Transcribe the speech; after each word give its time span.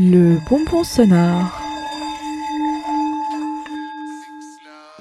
Le 0.00 0.38
bonbon 0.48 0.84
sonore. 0.84 1.50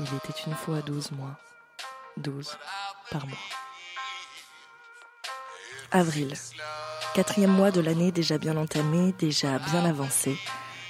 Il 0.00 0.04
était 0.04 0.40
une 0.46 0.54
fois 0.54 0.80
12 0.80 1.12
mois. 1.12 1.38
12 2.16 2.56
par 3.10 3.26
mois. 3.26 3.36
Avril. 5.92 6.32
Quatrième 7.14 7.50
mois 7.50 7.70
de 7.70 7.82
l'année 7.82 8.10
déjà 8.10 8.38
bien 8.38 8.56
entamé, 8.56 9.12
déjà 9.18 9.58
bien 9.58 9.84
avancé. 9.84 10.34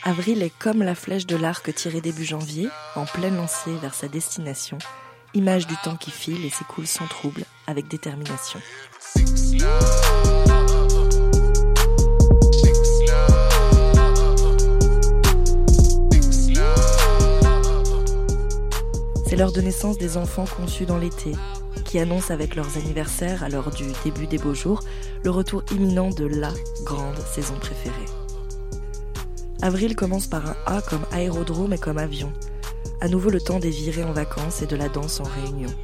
Avril 0.05 0.41
est 0.45 0.57
comme 0.57 0.85
la 0.85 0.95
flèche 0.95 1.27
de 1.27 1.35
l'arc 1.35 1.75
tirée 1.75 2.01
début 2.01 2.25
janvier, 2.25 2.69
en 2.95 3.07
pleine 3.07 3.35
lancée 3.35 3.75
vers 3.83 3.95
sa 3.95 4.07
destination, 4.07 4.79
image 5.35 5.67
du 5.67 5.75
temps 5.79 5.97
qui 5.97 6.13
file 6.13 6.45
et 6.45 6.51
s'écoule 6.51 6.87
sans 6.87 7.09
trouble, 7.09 7.45
avec 7.67 7.89
détermination. 7.89 8.61
L'heure 19.37 19.53
de 19.53 19.61
naissance 19.61 19.99
des 19.99 20.17
enfants 20.17 20.47
conçus 20.47 20.87
dans 20.87 20.97
l'été, 20.97 21.33
qui 21.85 21.99
annoncent 21.99 22.33
avec 22.33 22.57
leurs 22.57 22.79
anniversaires, 22.79 23.43
à 23.43 23.51
l'heure 23.51 23.71
du 23.71 23.85
début 24.03 24.27
des 24.27 24.39
beaux 24.39 24.55
jours, 24.55 24.81
le 25.25 25.31
retour 25.31 25.63
imminent 25.73 26.09
de 26.09 26.25
la 26.25 26.51
grande 26.85 27.19
saison 27.19 27.53
préférée. 27.61 27.93
Avril 29.61 29.95
commence 29.95 30.27
par 30.27 30.47
un 30.47 30.57
A 30.65 30.81
comme 30.81 31.05
aérodrome 31.13 31.75
et 31.75 31.79
comme 31.79 31.99
avion. 31.99 32.33
À 33.03 33.09
nouveau 33.09 33.29
le 33.29 33.39
temps 33.39 33.59
des 33.59 33.69
virées 33.69 34.05
en 34.05 34.13
vacances 34.15 34.63
et 34.63 34.67
de 34.67 34.75
la 34.75 34.89
danse 34.89 35.21
en 35.21 35.25
réunion. 35.25 35.75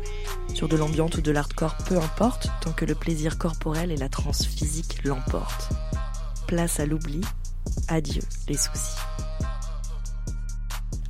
Sur 0.55 0.67
de 0.67 0.79
l'ambiance 0.79 1.15
ou 1.17 1.21
de 1.21 1.31
l'hardcore, 1.31 1.77
peu 1.87 1.99
importe, 1.99 2.49
tant 2.63 2.73
que 2.73 2.87
le 2.87 2.95
plaisir 2.95 3.37
corporel 3.37 3.93
et 3.93 3.97
la 3.97 4.09
transe 4.09 4.47
physique 4.47 5.05
l'emportent. 5.05 5.69
Place 6.47 6.81
à 6.81 6.87
l'oubli, 6.87 7.21
adieu 7.89 8.23
les 8.49 8.57
soucis. 8.57 8.97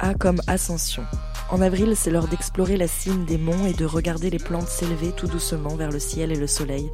A 0.01 0.15
comme 0.15 0.41
ascension. 0.49 1.05
En 1.53 1.61
avril, 1.61 1.93
c'est 1.95 2.11
l'heure 2.11 2.29
d'explorer 2.29 2.79
la 2.79 2.89
cime 2.89 3.27
des 3.27 3.37
monts 3.37 3.67
et 3.67 3.75
de 3.75 3.85
regarder 3.85 4.31
les 4.31 4.39
plantes 4.39 4.69
s'élever 4.69 5.13
tout 5.13 5.27
doucement 5.27 5.77
vers 5.77 5.91
le 5.91 5.99
ciel 5.99 6.33
et 6.33 6.37
le 6.37 6.47
soleil, 6.47 6.91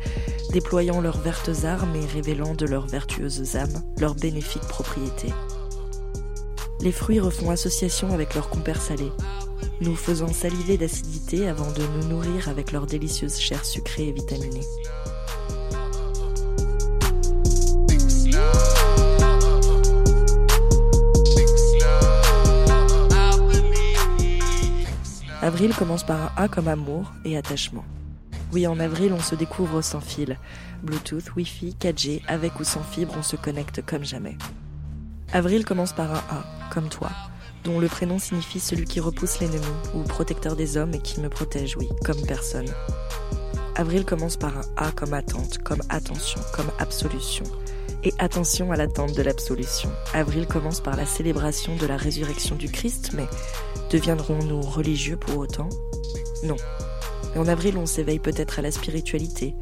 déployant 0.51 1.01
leurs 1.01 1.21
vertes 1.21 1.63
armes 1.63 1.95
et 1.95 2.05
révélant 2.05 2.57
de 2.57 2.67
leurs 2.67 2.89
vertueuses 2.89 3.55
âmes 3.55 3.85
leurs 4.01 4.17
bénéfiques 4.17 4.67
propriétés. 4.67 5.33
Les 6.81 6.91
fruits 6.91 7.21
refont 7.21 7.51
association 7.51 8.13
avec 8.13 8.35
leurs 8.35 8.51
compères 8.51 8.83
salés, 8.83 9.13
nous 9.81 9.95
faisant 9.95 10.33
saliver 10.33 10.77
d'acidité 10.77 11.47
avant 11.47 11.71
de 11.71 11.83
nous 11.97 12.09
nourrir 12.09 12.49
avec 12.49 12.73
leurs 12.73 12.87
délicieuses 12.87 13.39
chairs 13.39 13.65
sucrées 13.65 14.09
et 14.09 14.13
vitaminées. 14.13 14.67
Avril 25.49 25.75
commence 25.75 26.05
par 26.05 26.21
un 26.21 26.31
A 26.37 26.47
comme 26.47 26.69
amour 26.69 27.11
et 27.25 27.39
attachement. 27.39 27.87
Oui, 28.53 28.67
en 28.67 28.79
avril, 28.79 29.15
on 29.15 29.19
se 29.19 29.35
découvre 29.35 29.81
sans 29.81 30.03
fil. 30.03 30.37
Bluetooth, 30.83 31.35
Wi-Fi, 31.37 31.75
4G, 31.81 32.21
avec 32.29 32.61
ou 32.61 32.65
sans 32.65 32.83
fibre, 32.83 33.15
on 33.19 33.23
se 33.23 33.37
connecte 33.37 33.81
comme 33.81 34.05
jamais. 34.05 34.37
Avril 35.33 35.65
commence 35.65 35.95
par 35.95 36.13
un 36.13 36.19
A, 36.19 36.45
comme 36.71 36.91
toi, 36.91 37.09
dont 37.65 37.81
le 37.81 37.89
prénom 37.89 38.19
signifie 38.19 38.61
celui 38.61 38.85
qui 38.85 39.01
repousse 39.01 39.41
l'ennemi, 39.41 39.65
ou 39.95 40.03
protecteur 40.03 40.55
des 40.55 40.77
hommes 40.77 40.93
et 40.93 41.01
qui 41.01 41.19
me 41.19 41.31
protège, 41.31 41.79
oui, 41.79 41.89
comme 42.05 42.21
personne. 42.27 42.69
Avril 43.75 44.05
commence 44.05 44.37
par 44.37 44.55
un 44.55 44.65
A 44.77 44.93
comme 44.93 45.15
attente, 45.15 45.63
comme 45.65 45.81
attention, 45.89 46.43
comme 46.55 46.71
absolution. 46.79 47.47
Et 48.05 48.15
attention 48.19 48.71
à 48.71 48.77
l'attente 48.77 49.15
de 49.15 49.23
l'absolution. 49.23 49.91
Avril 50.15 50.47
commence 50.47 50.81
par 50.81 50.97
la 50.97 51.05
célébration 51.05 51.75
de 51.77 51.87
la 51.87 51.97
résurrection 51.97 52.55
du 52.55 52.71
Christ, 52.71 53.11
mais 53.13 53.27
deviendrons-nous 53.91 54.61
religieux 54.61 55.17
pour 55.17 55.37
autant? 55.39 55.69
Non. 56.45 56.57
Mais 57.35 57.41
en 57.41 57.49
avril, 57.49 57.77
on 57.77 57.87
s'éveille 57.87 58.21
peut-être 58.21 58.61
à 58.61 58.63
la 58.63 58.71
spiritualité, 58.71 59.55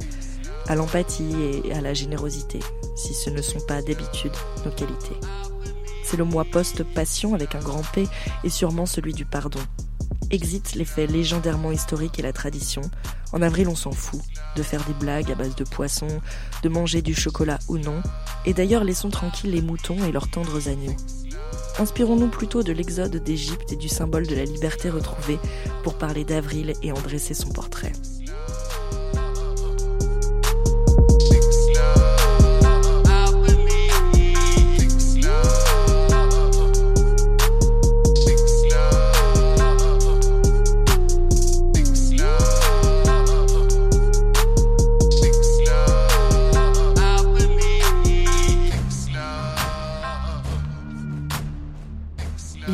à 0.69 0.75
l'empathie 0.75 1.35
et 1.65 1.73
à 1.73 1.81
la 1.81 1.95
générosité, 1.95 2.61
si 2.95 3.15
ce 3.15 3.31
ne 3.31 3.41
sont 3.41 3.61
pas 3.61 3.81
d'habitude 3.81 4.33
nos 4.65 4.71
qualités. 4.71 5.17
C'est 6.05 6.19
le 6.19 6.25
mois 6.25 6.45
post-passion 6.45 7.35
avec 7.35 7.55
un 7.55 7.61
grand 7.61 7.83
P 7.93 8.07
et 8.45 8.51
sûrement 8.51 8.87
celui 8.87 9.15
du 9.15 9.25
pardon. 9.25 9.61
Exit 10.31 10.75
les 10.75 10.85
faits 10.85 11.11
légendairement 11.11 11.73
historiques 11.73 12.19
et 12.19 12.23
la 12.23 12.33
tradition. 12.33 12.83
En 13.33 13.43
avril, 13.43 13.69
on 13.69 13.75
s'en 13.75 13.93
fout 13.93 14.21
de 14.57 14.63
faire 14.63 14.85
des 14.85 14.95
blagues 14.95 15.31
à 15.33 15.35
base 15.35 15.57
de 15.57 15.65
poissons, 15.65 16.21
de 16.63 16.69
manger 16.69 17.03
du 17.03 17.15
chocolat 17.15 17.59
ou 17.69 17.79
non. 17.79 18.03
Et 18.47 18.55
d'ailleurs, 18.55 18.85
laissons 18.85 19.11
tranquilles 19.11 19.51
les 19.51 19.63
moutons 19.63 20.03
et 20.05 20.13
leurs 20.13 20.29
tendres 20.29 20.69
agneaux. 20.69 20.97
Inspirons-nous 21.79 22.29
plutôt 22.29 22.63
de 22.63 22.73
l'exode 22.73 23.17
d'Égypte 23.17 23.73
et 23.73 23.77
du 23.77 23.89
symbole 23.89 24.27
de 24.27 24.35
la 24.35 24.45
liberté 24.45 24.89
retrouvée 24.89 25.39
pour 25.83 25.99
parler 25.99 26.25
d'avril 26.25 26.73
et 26.83 26.93
en 26.93 27.01
dresser 27.01 27.35
son 27.35 27.51
portrait. 27.51 27.93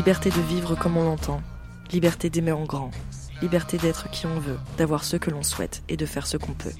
Liberté 0.04 0.30
de 0.30 0.40
vivre 0.40 0.74
comme 0.74 0.96
on 0.96 1.04
l'entend, 1.04 1.40
liberté 1.92 2.28
d'aimer 2.28 2.50
en 2.50 2.64
grand, 2.64 2.90
liberté 3.40 3.78
d'être 3.78 4.10
qui 4.10 4.26
on 4.26 4.40
veut, 4.40 4.58
d'avoir 4.76 5.04
ce 5.04 5.16
que 5.16 5.30
l'on 5.30 5.44
souhaite 5.44 5.84
et 5.88 5.96
de 5.96 6.06
faire 6.06 6.26
ce 6.26 6.36
qu'on 6.36 6.54
peut. 6.54 6.72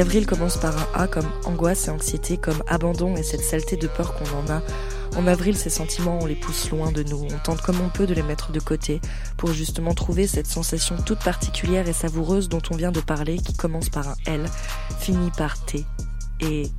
Avril 0.00 0.26
commence 0.26 0.58
par 0.58 0.76
un 0.76 1.02
A 1.02 1.08
comme 1.08 1.28
angoisse 1.44 1.88
et 1.88 1.90
anxiété, 1.90 2.36
comme 2.36 2.62
abandon 2.68 3.16
et 3.16 3.24
cette 3.24 3.42
saleté 3.42 3.76
de 3.76 3.88
peur 3.88 4.14
qu'on 4.14 4.38
en 4.38 4.48
a, 4.48 4.62
en 5.16 5.26
avril 5.26 5.56
ces 5.56 5.70
sentiments 5.70 6.20
on 6.22 6.26
les 6.26 6.36
pousse 6.36 6.70
loin 6.70 6.92
de 6.92 7.02
nous, 7.02 7.24
on 7.24 7.38
tente 7.38 7.62
comme 7.62 7.80
on 7.80 7.88
peut 7.88 8.06
de 8.06 8.14
les 8.14 8.22
mettre 8.22 8.52
de 8.52 8.60
côté 8.60 9.00
pour 9.36 9.52
justement 9.52 9.94
trouver 9.94 10.28
cette 10.28 10.46
sensation 10.46 10.96
toute 11.04 11.18
particulière 11.18 11.88
et 11.88 11.92
savoureuse 11.92 12.48
dont 12.48 12.62
on 12.70 12.76
vient 12.76 12.92
de 12.92 13.00
parler 13.00 13.38
qui 13.38 13.54
commence 13.54 13.88
par 13.88 14.08
un 14.08 14.14
L, 14.26 14.48
finit 15.00 15.32
par 15.36 15.64
T 15.64 15.84
et 16.40 16.70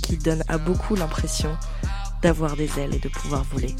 qui 0.00 0.16
donne 0.16 0.44
à 0.46 0.58
beaucoup 0.58 0.94
l'impression 0.94 1.50
d'avoir 2.22 2.54
des 2.54 2.78
ailes 2.78 2.94
et 2.94 3.00
de 3.00 3.08
pouvoir 3.08 3.42
voler. 3.42 3.74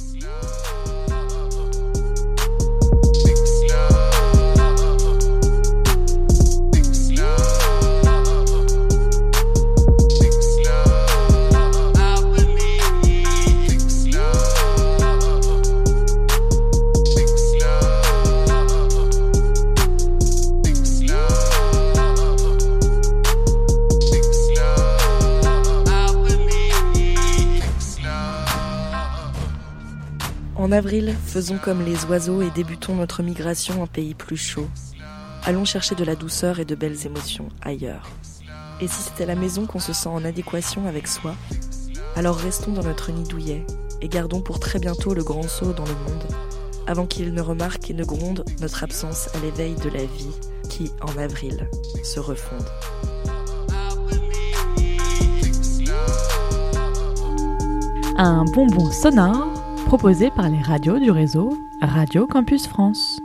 En 30.68 30.72
avril, 30.72 31.14
faisons 31.24 31.56
comme 31.56 31.82
les 31.82 32.04
oiseaux 32.04 32.42
et 32.42 32.50
débutons 32.50 32.94
notre 32.94 33.22
migration 33.22 33.82
en 33.82 33.86
pays 33.86 34.12
plus 34.12 34.36
chaud. 34.36 34.68
Allons 35.46 35.64
chercher 35.64 35.94
de 35.94 36.04
la 36.04 36.14
douceur 36.14 36.60
et 36.60 36.66
de 36.66 36.74
belles 36.74 37.06
émotions 37.06 37.48
ailleurs. 37.62 38.10
Et 38.82 38.86
si 38.86 38.96
c'est 39.00 39.22
à 39.22 39.26
la 39.26 39.34
maison 39.34 39.64
qu'on 39.64 39.78
se 39.78 39.94
sent 39.94 40.10
en 40.10 40.26
adéquation 40.26 40.86
avec 40.86 41.08
soi, 41.08 41.34
alors 42.16 42.36
restons 42.36 42.72
dans 42.72 42.82
notre 42.82 43.10
nid 43.12 43.26
douillet 43.26 43.64
et 44.02 44.08
gardons 44.08 44.42
pour 44.42 44.60
très 44.60 44.78
bientôt 44.78 45.14
le 45.14 45.24
grand 45.24 45.48
saut 45.48 45.72
dans 45.72 45.86
le 45.86 45.94
monde, 46.06 46.26
avant 46.86 47.06
qu'il 47.06 47.32
ne 47.32 47.40
remarque 47.40 47.88
et 47.88 47.94
ne 47.94 48.04
gronde 48.04 48.44
notre 48.60 48.84
absence 48.84 49.34
à 49.34 49.38
l'éveil 49.38 49.74
de 49.76 49.88
la 49.88 50.04
vie 50.04 50.36
qui, 50.68 50.92
en 51.00 51.18
avril, 51.18 51.66
se 52.04 52.20
refonde. 52.20 52.68
Un 58.18 58.44
bonbon 58.52 58.90
sonore 58.90 59.57
proposé 59.88 60.30
par 60.30 60.50
les 60.50 60.60
radios 60.60 60.98
du 60.98 61.10
réseau 61.10 61.56
Radio 61.80 62.26
Campus 62.26 62.66
France. 62.66 63.22